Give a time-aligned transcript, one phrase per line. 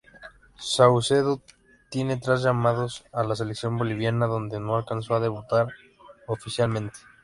[0.57, 1.43] Saucedo
[1.91, 5.67] tiene tras llamados a la Selección boliviana, donde no alcanzó a debutar
[6.25, 6.97] oficialmente.